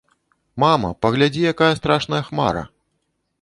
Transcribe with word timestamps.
Мама, 0.63 0.89
паглядзі, 1.05 1.43
якая 1.53 1.69
страшная 1.81 2.23
хмара! 2.31 2.65